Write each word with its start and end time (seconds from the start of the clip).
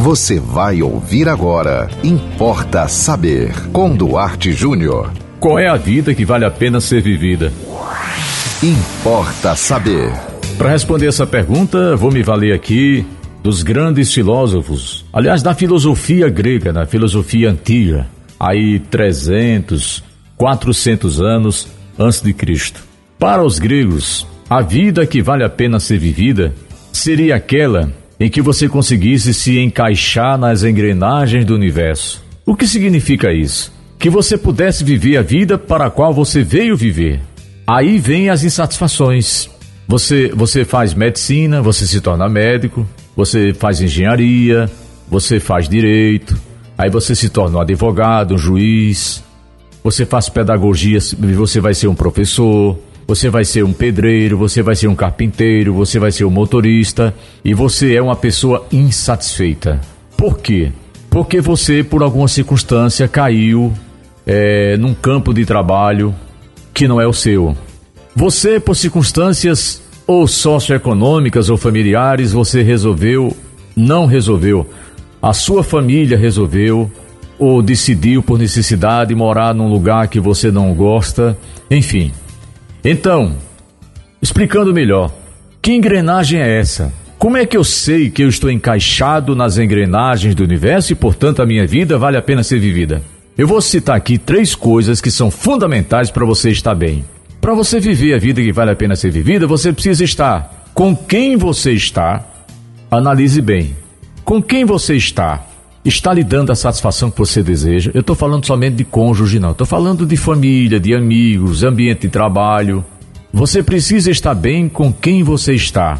Você 0.00 0.40
vai 0.40 0.80
ouvir 0.80 1.28
agora. 1.28 1.86
Importa 2.02 2.88
saber. 2.88 3.52
Com 3.70 3.94
Duarte 3.94 4.50
Júnior. 4.50 5.12
Qual 5.38 5.58
é 5.58 5.68
a 5.68 5.76
vida 5.76 6.14
que 6.14 6.24
vale 6.24 6.46
a 6.46 6.50
pena 6.50 6.80
ser 6.80 7.02
vivida? 7.02 7.52
Importa 8.62 9.54
saber. 9.54 10.10
Para 10.56 10.70
responder 10.70 11.06
essa 11.06 11.26
pergunta, 11.26 11.94
vou 11.96 12.10
me 12.10 12.22
valer 12.22 12.54
aqui 12.54 13.04
dos 13.42 13.62
grandes 13.62 14.10
filósofos, 14.10 15.04
aliás, 15.12 15.42
da 15.42 15.54
filosofia 15.54 16.30
grega, 16.30 16.72
na 16.72 16.86
filosofia 16.86 17.50
antiga, 17.50 18.06
aí 18.38 18.78
300, 18.78 20.02
400 20.34 21.20
anos 21.20 21.68
antes 21.98 22.22
de 22.22 22.32
Cristo. 22.32 22.82
Para 23.18 23.44
os 23.44 23.58
gregos, 23.58 24.26
a 24.48 24.62
vida 24.62 25.04
que 25.04 25.20
vale 25.20 25.44
a 25.44 25.50
pena 25.50 25.78
ser 25.78 25.98
vivida 25.98 26.54
seria 26.90 27.36
aquela 27.36 27.92
em 28.20 28.28
que 28.28 28.42
você 28.42 28.68
conseguisse 28.68 29.32
se 29.32 29.58
encaixar 29.58 30.36
nas 30.36 30.62
engrenagens 30.62 31.46
do 31.46 31.54
universo. 31.54 32.22
O 32.44 32.54
que 32.54 32.66
significa 32.66 33.32
isso? 33.32 33.72
Que 33.98 34.10
você 34.10 34.36
pudesse 34.36 34.84
viver 34.84 35.16
a 35.16 35.22
vida 35.22 35.56
para 35.56 35.86
a 35.86 35.90
qual 35.90 36.12
você 36.12 36.42
veio 36.42 36.76
viver. 36.76 37.18
Aí 37.66 37.98
vem 37.98 38.28
as 38.28 38.44
insatisfações. 38.44 39.48
Você, 39.88 40.30
você 40.34 40.66
faz 40.66 40.92
medicina, 40.92 41.62
você 41.62 41.86
se 41.86 42.00
torna 42.00 42.28
médico, 42.28 42.86
você 43.16 43.54
faz 43.54 43.80
engenharia, 43.80 44.70
você 45.08 45.40
faz 45.40 45.68
direito, 45.68 46.38
aí 46.76 46.90
você 46.90 47.14
se 47.14 47.30
torna 47.30 47.58
um 47.58 47.60
advogado, 47.60 48.34
um 48.34 48.38
juiz, 48.38 49.24
você 49.82 50.04
faz 50.04 50.28
pedagogia, 50.28 50.98
você 51.36 51.58
vai 51.58 51.74
ser 51.74 51.88
um 51.88 51.94
professor, 51.94 52.78
você 53.10 53.28
vai 53.28 53.44
ser 53.44 53.64
um 53.64 53.72
pedreiro, 53.72 54.38
você 54.38 54.62
vai 54.62 54.76
ser 54.76 54.86
um 54.86 54.94
carpinteiro, 54.94 55.74
você 55.74 55.98
vai 55.98 56.12
ser 56.12 56.24
um 56.24 56.30
motorista 56.30 57.12
e 57.44 57.52
você 57.52 57.96
é 57.96 58.00
uma 58.00 58.14
pessoa 58.14 58.64
insatisfeita. 58.70 59.80
Por 60.16 60.38
quê? 60.38 60.70
Porque 61.10 61.40
você, 61.40 61.82
por 61.82 62.04
alguma 62.04 62.28
circunstância, 62.28 63.08
caiu 63.08 63.72
é, 64.24 64.76
num 64.76 64.94
campo 64.94 65.34
de 65.34 65.44
trabalho 65.44 66.14
que 66.72 66.86
não 66.86 67.00
é 67.00 67.06
o 67.06 67.12
seu. 67.12 67.56
Você, 68.14 68.60
por 68.60 68.76
circunstâncias 68.76 69.82
ou 70.06 70.28
socioeconômicas 70.28 71.50
ou 71.50 71.56
familiares, 71.56 72.30
você 72.30 72.62
resolveu, 72.62 73.36
não 73.74 74.06
resolveu. 74.06 74.70
A 75.20 75.32
sua 75.32 75.64
família 75.64 76.16
resolveu 76.16 76.88
ou 77.40 77.60
decidiu 77.60 78.22
por 78.22 78.38
necessidade 78.38 79.12
morar 79.16 79.52
num 79.52 79.68
lugar 79.68 80.06
que 80.06 80.20
você 80.20 80.52
não 80.52 80.72
gosta, 80.74 81.36
enfim. 81.68 82.12
Então, 82.84 83.36
explicando 84.22 84.72
melhor, 84.72 85.12
que 85.60 85.72
engrenagem 85.72 86.40
é 86.40 86.58
essa? 86.58 86.92
Como 87.18 87.36
é 87.36 87.44
que 87.44 87.56
eu 87.56 87.62
sei 87.62 88.08
que 88.08 88.22
eu 88.22 88.28
estou 88.28 88.50
encaixado 88.50 89.36
nas 89.36 89.58
engrenagens 89.58 90.34
do 90.34 90.42
universo 90.42 90.92
e, 90.92 90.96
portanto, 90.96 91.42
a 91.42 91.46
minha 91.46 91.66
vida 91.66 91.98
vale 91.98 92.16
a 92.16 92.22
pena 92.22 92.42
ser 92.42 92.58
vivida? 92.58 93.02
Eu 93.36 93.46
vou 93.46 93.60
citar 93.60 93.96
aqui 93.96 94.16
três 94.16 94.54
coisas 94.54 95.00
que 95.00 95.10
são 95.10 95.30
fundamentais 95.30 96.10
para 96.10 96.24
você 96.24 96.50
estar 96.50 96.74
bem. 96.74 97.04
Para 97.40 97.52
você 97.52 97.78
viver 97.78 98.14
a 98.14 98.18
vida 98.18 98.40
que 98.40 98.52
vale 98.52 98.70
a 98.70 98.76
pena 98.76 98.96
ser 98.96 99.10
vivida, 99.10 99.46
você 99.46 99.72
precisa 99.72 100.02
estar 100.02 100.70
com 100.72 100.96
quem 100.96 101.36
você 101.36 101.72
está. 101.72 102.24
Analise 102.90 103.42
bem. 103.42 103.76
Com 104.24 104.42
quem 104.42 104.64
você 104.64 104.94
está? 104.94 105.46
Está 105.82 106.12
lhe 106.12 106.22
dando 106.22 106.52
a 106.52 106.54
satisfação 106.54 107.10
que 107.10 107.18
você 107.18 107.42
deseja? 107.42 107.90
Eu 107.94 108.02
estou 108.02 108.14
falando 108.14 108.44
somente 108.44 108.76
de 108.76 108.84
cônjuge, 108.84 109.40
não. 109.40 109.52
Estou 109.52 109.66
falando 109.66 110.04
de 110.04 110.14
família, 110.16 110.78
de 110.78 110.94
amigos, 110.94 111.64
ambiente 111.64 112.02
de 112.02 112.08
trabalho. 112.08 112.84
Você 113.32 113.62
precisa 113.62 114.10
estar 114.10 114.34
bem 114.34 114.68
com 114.68 114.92
quem 114.92 115.22
você 115.22 115.54
está. 115.54 115.98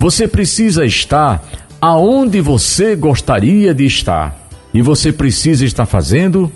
Você 0.00 0.26
precisa 0.26 0.84
estar 0.84 1.44
aonde 1.80 2.40
você 2.40 2.96
gostaria 2.96 3.72
de 3.72 3.86
estar. 3.86 4.36
E 4.74 4.82
você 4.82 5.12
precisa 5.12 5.64
estar 5.64 5.86
fazendo 5.86 6.50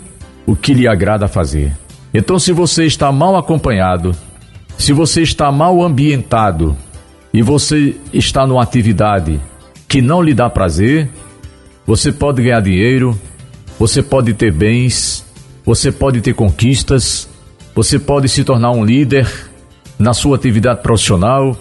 o 0.45 0.53
que 0.53 0.73
lhe 0.73 0.87
agrada 0.87 1.29
fazer. 1.29 1.71
Então, 2.13 2.37
se 2.37 2.51
você 2.51 2.85
está 2.85 3.09
mal 3.09 3.37
acompanhado, 3.37 4.13
se 4.77 4.91
você 4.91 5.21
está 5.21 5.49
mal 5.49 5.81
ambientado 5.81 6.75
e 7.33 7.41
você 7.41 7.95
está 8.13 8.45
numa 8.45 8.63
atividade 8.63 9.39
que 9.87 10.01
não 10.01 10.21
lhe 10.21 10.33
dá 10.33 10.49
prazer, 10.49 11.09
você 11.85 12.11
pode 12.11 12.41
ganhar 12.41 12.61
dinheiro, 12.61 13.19
você 13.77 14.01
pode 14.01 14.33
ter 14.33 14.51
bens, 14.51 15.25
você 15.65 15.91
pode 15.91 16.21
ter 16.21 16.33
conquistas, 16.33 17.27
você 17.73 17.99
pode 17.99 18.29
se 18.29 18.43
tornar 18.43 18.71
um 18.71 18.83
líder 18.83 19.27
na 19.99 20.13
sua 20.13 20.35
atividade 20.35 20.81
profissional, 20.81 21.57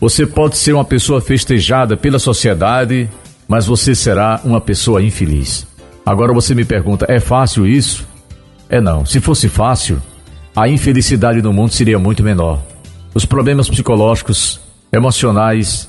você 0.00 0.26
pode 0.26 0.56
ser 0.56 0.72
uma 0.72 0.84
pessoa 0.84 1.20
festejada 1.20 1.96
pela 1.96 2.18
sociedade, 2.18 3.08
mas 3.48 3.66
você 3.66 3.94
será 3.94 4.40
uma 4.44 4.60
pessoa 4.60 5.02
infeliz. 5.02 5.66
Agora 6.04 6.32
você 6.32 6.54
me 6.54 6.64
pergunta: 6.64 7.06
é 7.08 7.18
fácil 7.18 7.66
isso? 7.66 8.06
É 8.68 8.80
não. 8.80 9.06
Se 9.06 9.20
fosse 9.20 9.48
fácil, 9.48 10.02
a 10.54 10.68
infelicidade 10.68 11.40
no 11.40 11.52
mundo 11.52 11.72
seria 11.72 11.98
muito 11.98 12.22
menor. 12.22 12.62
Os 13.14 13.24
problemas 13.24 13.68
psicológicos, 13.68 14.60
emocionais, 14.92 15.88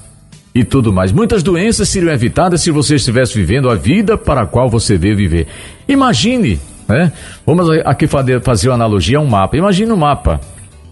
e 0.56 0.64
tudo 0.64 0.94
mais. 0.94 1.12
Muitas 1.12 1.44
doenças 1.44 1.90
seriam 1.90 2.14
evitadas 2.14 2.62
se 2.62 2.72
você 2.72 2.96
estivesse 2.96 3.36
vivendo 3.36 3.70
a 3.70 3.76
vida 3.76 4.18
para 4.18 4.44
a 4.44 4.46
qual 4.48 4.70
você 4.70 4.98
veio 4.98 5.18
viver. 5.18 5.48
Imagine, 5.86 6.58
né? 6.88 7.12
Vamos 7.46 7.70
aqui 7.84 8.08
fazer 8.08 8.70
uma 8.70 8.76
analogia 8.76 9.18
a 9.18 9.22
um 9.22 9.28
mapa. 9.28 9.58
Imagine 9.58 9.92
um 9.92 9.98
mapa. 9.98 10.40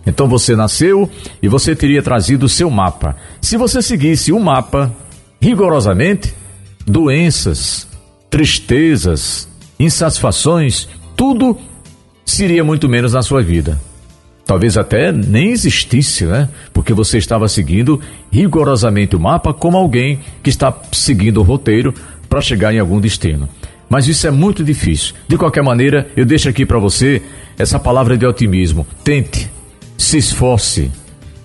Então 0.05 0.27
você 0.27 0.53
nasceu 0.53 1.09
e 1.41 1.47
você 1.47 1.73
teria 1.73 2.03
trazido 2.03 2.45
o 2.45 2.49
seu 2.49 2.69
mapa. 2.69 3.15
Se 3.39 3.55
você 3.55 3.81
seguisse 3.81 4.33
o 4.33 4.39
mapa 4.39 4.93
rigorosamente, 5.39 6.33
doenças, 6.85 7.87
tristezas, 8.29 9.47
insatisfações, 9.79 10.89
tudo 11.15 11.57
seria 12.25 12.65
muito 12.65 12.89
menos 12.89 13.13
na 13.13 13.21
sua 13.21 13.41
vida 13.41 13.79
talvez 14.53 14.77
até 14.77 15.11
nem 15.11 15.49
existisse, 15.49 16.25
né? 16.25 16.47
Porque 16.71 16.93
você 16.93 17.17
estava 17.17 17.47
seguindo 17.47 17.99
rigorosamente 18.31 19.15
o 19.15 19.19
mapa 19.19 19.51
como 19.51 19.75
alguém 19.75 20.19
que 20.43 20.49
está 20.51 20.71
seguindo 20.91 21.39
o 21.39 21.43
roteiro 21.43 21.91
para 22.29 22.39
chegar 22.39 22.71
em 22.71 22.77
algum 22.77 23.01
destino. 23.01 23.49
Mas 23.89 24.07
isso 24.07 24.27
é 24.27 24.31
muito 24.31 24.63
difícil. 24.63 25.15
De 25.27 25.39
qualquer 25.39 25.63
maneira, 25.63 26.07
eu 26.15 26.23
deixo 26.23 26.49
aqui 26.49 26.67
para 26.67 26.77
você 26.77 27.19
essa 27.57 27.79
palavra 27.79 28.15
de 28.15 28.27
otimismo. 28.27 28.85
Tente, 29.03 29.49
se 29.97 30.19
esforce, 30.19 30.91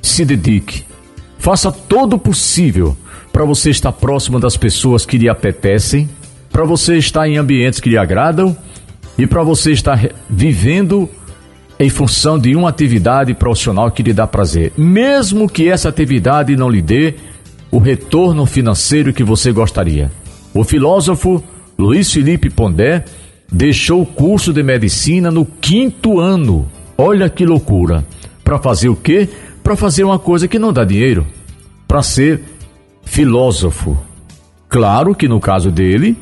se 0.02 0.22
dedique, 0.22 0.84
faça 1.38 1.72
todo 1.72 2.16
o 2.16 2.18
possível 2.18 2.94
para 3.32 3.46
você 3.46 3.70
estar 3.70 3.92
próximo 3.92 4.38
das 4.38 4.54
pessoas 4.54 5.06
que 5.06 5.16
lhe 5.16 5.30
apetecem, 5.30 6.10
para 6.52 6.64
você 6.64 6.98
estar 6.98 7.26
em 7.26 7.38
ambientes 7.38 7.80
que 7.80 7.88
lhe 7.88 7.96
agradam 7.96 8.54
e 9.16 9.26
para 9.26 9.42
você 9.42 9.72
estar 9.72 9.98
vivendo 10.28 11.08
em 11.78 11.88
função 11.88 12.38
de 12.38 12.56
uma 12.56 12.68
atividade 12.68 13.32
profissional 13.34 13.90
que 13.90 14.02
lhe 14.02 14.12
dá 14.12 14.26
prazer, 14.26 14.72
mesmo 14.76 15.48
que 15.48 15.68
essa 15.68 15.88
atividade 15.88 16.56
não 16.56 16.68
lhe 16.68 16.82
dê 16.82 17.14
o 17.70 17.78
retorno 17.78 18.46
financeiro 18.46 19.12
que 19.12 19.22
você 19.22 19.52
gostaria. 19.52 20.10
O 20.52 20.64
filósofo 20.64 21.42
Luiz 21.78 22.12
Felipe 22.12 22.50
Pondé 22.50 23.04
deixou 23.50 24.02
o 24.02 24.06
curso 24.06 24.52
de 24.52 24.62
medicina 24.62 25.30
no 25.30 25.44
quinto 25.44 26.18
ano. 26.18 26.68
Olha 26.96 27.30
que 27.30 27.46
loucura! 27.46 28.04
Para 28.42 28.58
fazer 28.58 28.88
o 28.88 28.96
quê? 28.96 29.28
Para 29.62 29.76
fazer 29.76 30.02
uma 30.02 30.18
coisa 30.18 30.48
que 30.48 30.58
não 30.58 30.72
dá 30.72 30.84
dinheiro. 30.84 31.26
Para 31.86 32.02
ser 32.02 32.42
filósofo. 33.04 33.96
Claro 34.68 35.14
que 35.14 35.28
no 35.28 35.38
caso 35.38 35.70
dele, 35.70 36.16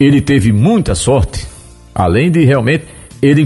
ele 0.00 0.20
teve 0.20 0.52
muita 0.52 0.94
sorte. 0.94 1.46
Além 1.94 2.30
de 2.30 2.44
realmente 2.44 2.84
ele 3.20 3.42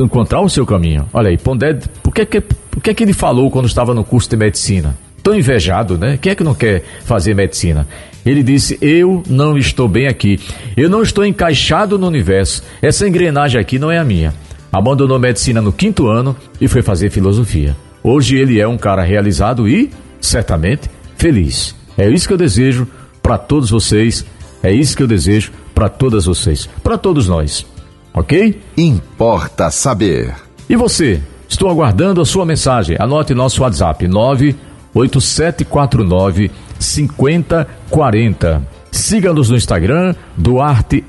encontrar 0.00 0.40
o 0.40 0.48
seu 0.48 0.66
caminho. 0.66 1.06
Olha 1.12 1.30
aí, 1.30 1.38
Pondé, 1.38 1.78
por 2.02 2.12
que, 2.12 2.26
que, 2.26 2.40
por 2.40 2.82
que, 2.82 2.94
que 2.94 3.04
ele 3.04 3.12
falou 3.12 3.50
quando 3.50 3.66
estava 3.66 3.94
no 3.94 4.04
curso 4.04 4.28
de 4.28 4.36
medicina? 4.36 4.96
Tão 5.22 5.34
invejado, 5.34 5.96
né? 5.96 6.18
Quem 6.20 6.32
é 6.32 6.34
que 6.34 6.42
não 6.42 6.54
quer 6.54 6.82
fazer 7.04 7.34
medicina? 7.34 7.86
Ele 8.26 8.42
disse: 8.42 8.76
Eu 8.82 9.22
não 9.28 9.56
estou 9.56 9.88
bem 9.88 10.08
aqui. 10.08 10.40
Eu 10.76 10.90
não 10.90 11.02
estou 11.02 11.24
encaixado 11.24 11.96
no 11.96 12.08
universo. 12.08 12.62
Essa 12.80 13.06
engrenagem 13.06 13.60
aqui 13.60 13.78
não 13.78 13.90
é 13.90 13.98
a 13.98 14.04
minha. 14.04 14.34
Abandonou 14.72 15.18
medicina 15.18 15.62
no 15.62 15.72
quinto 15.72 16.08
ano 16.08 16.36
e 16.60 16.66
foi 16.66 16.82
fazer 16.82 17.10
filosofia. 17.10 17.76
Hoje 18.02 18.36
ele 18.36 18.58
é 18.58 18.66
um 18.66 18.76
cara 18.76 19.02
realizado 19.02 19.68
e, 19.68 19.90
certamente, 20.20 20.90
feliz. 21.16 21.76
É 21.96 22.08
isso 22.08 22.26
que 22.26 22.34
eu 22.34 22.38
desejo 22.38 22.88
para 23.22 23.38
todos 23.38 23.70
vocês. 23.70 24.26
É 24.60 24.72
isso 24.72 24.96
que 24.96 25.02
eu 25.04 25.06
desejo 25.06 25.52
para 25.72 25.88
todas 25.88 26.24
vocês. 26.24 26.68
Para 26.82 26.98
todos 26.98 27.28
nós 27.28 27.64
ok? 28.14 28.60
Importa 28.76 29.70
saber. 29.70 30.34
E 30.68 30.76
você? 30.76 31.20
Estou 31.48 31.68
aguardando 31.68 32.20
a 32.20 32.24
sua 32.24 32.46
mensagem. 32.46 32.96
Anote 32.98 33.32
nosso 33.34 33.62
WhatsApp 33.62 34.08
98749 34.08 36.50
5040. 36.78 38.62
Siga-nos 38.90 39.48
no 39.48 39.56
Instagram, 39.56 40.14
duarte.jr. 40.36 41.06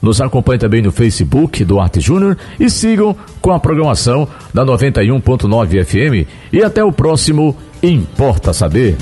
Nos 0.00 0.20
acompanhe 0.20 0.58
também 0.58 0.80
no 0.80 0.92
Facebook, 0.92 1.64
Duarte 1.64 2.00
Júnior. 2.00 2.38
E 2.60 2.70
sigam 2.70 3.16
com 3.40 3.50
a 3.50 3.58
programação 3.58 4.28
da 4.54 4.64
91.9 4.64 5.84
FM. 5.84 6.28
E 6.52 6.62
até 6.62 6.84
o 6.84 6.92
próximo 6.92 7.56
Importa 7.82 8.52
Saber. 8.52 8.96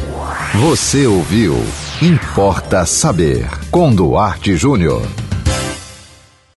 Você 0.54 1.06
ouviu 1.06 1.62
Importa 2.00 2.86
Saber 2.86 3.46
com 3.70 3.94
Duarte 3.94 4.56
Júnior. 4.56 5.02